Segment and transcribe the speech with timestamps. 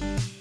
[0.00, 0.39] you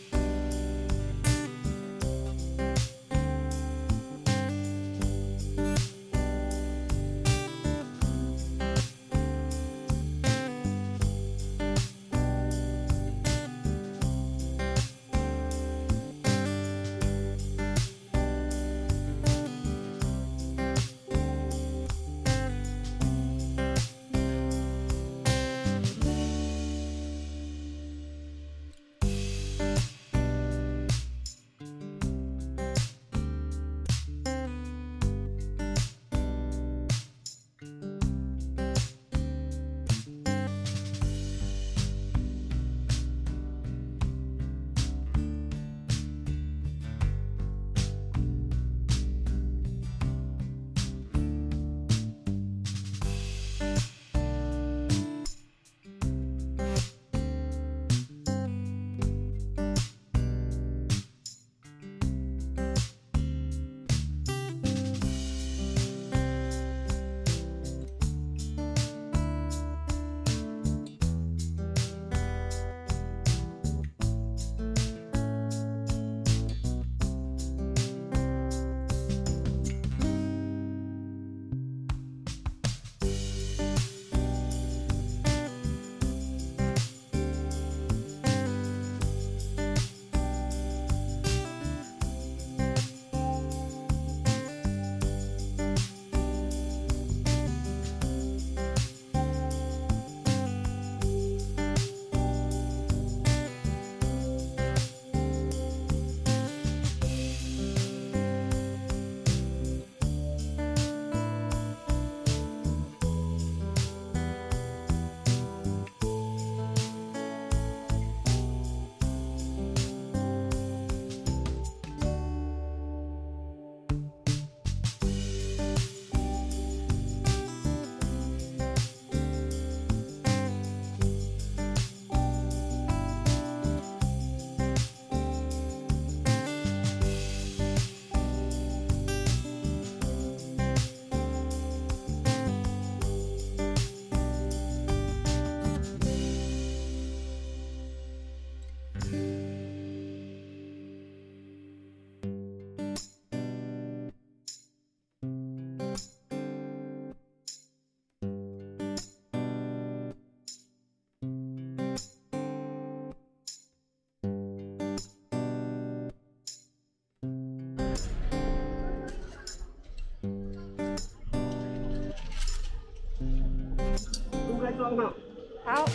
[175.65, 175.85] 好？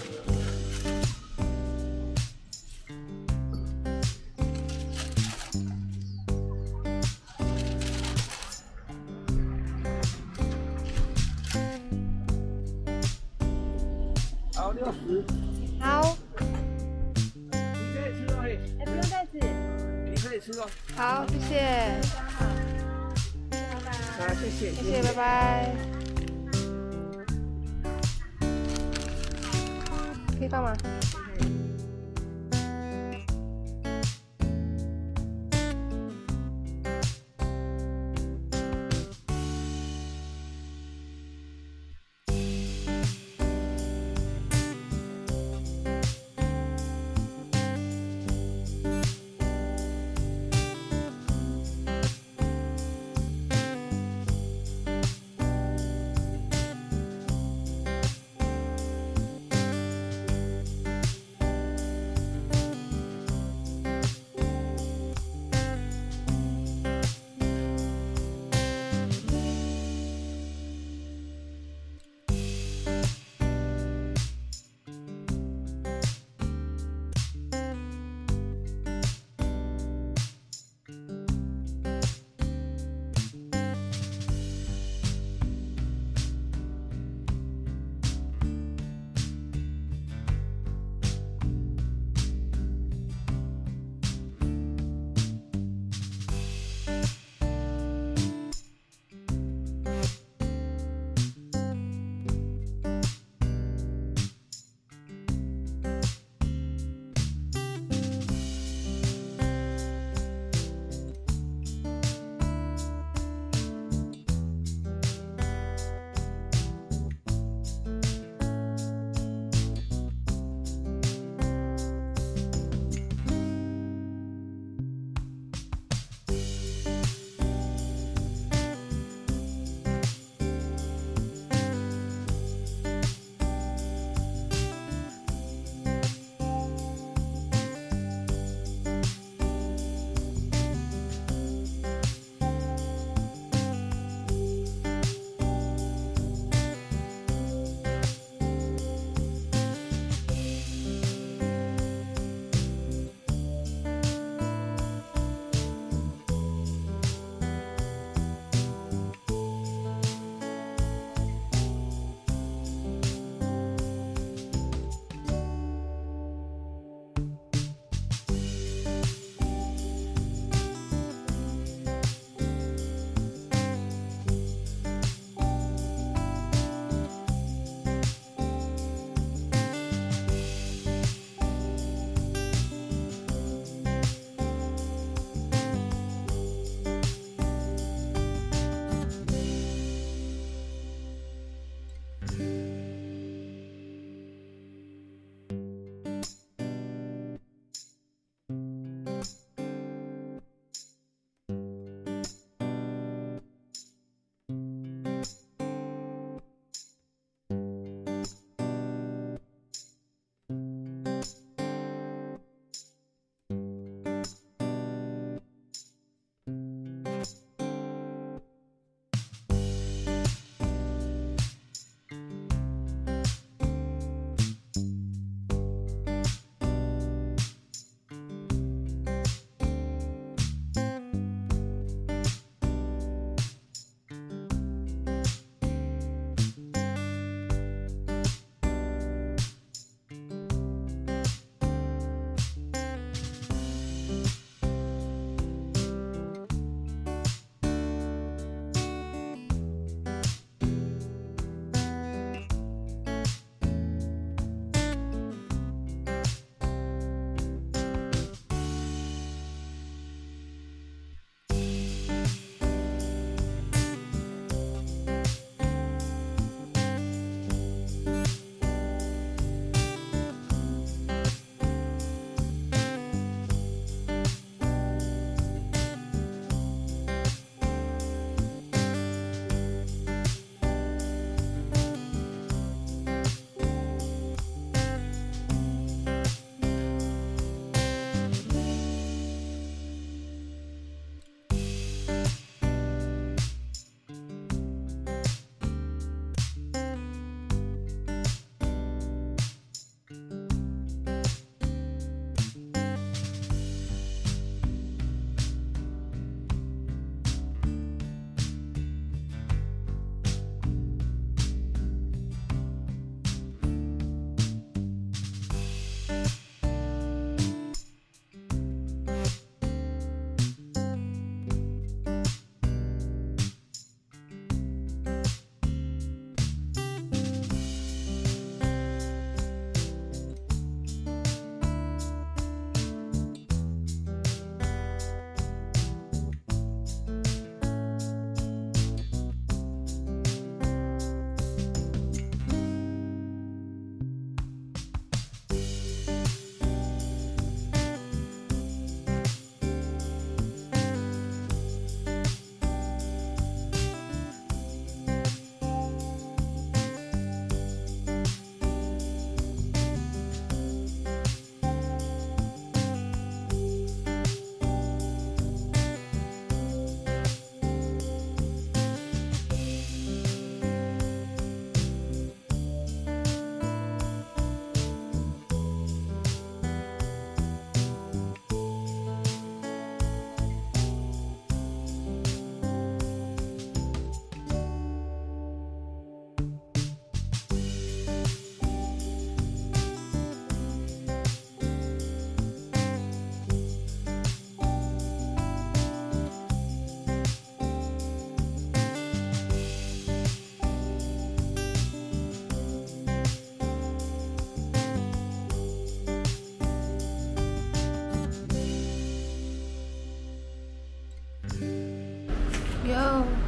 [412.85, 413.44] Yo.